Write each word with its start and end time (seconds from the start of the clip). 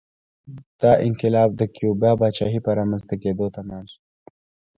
دا 0.81 0.91
انقلاب 1.07 1.49
د 1.55 1.61
کیوبا 1.75 2.11
پاچاهۍ 2.19 2.59
په 2.65 2.71
رامنځته 2.79 3.15
کېدو 3.23 3.45
تمام 3.57 3.83
شو 3.91 3.99